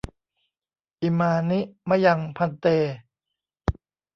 [1.01, 2.65] อิมานิ มะยัง ภันเต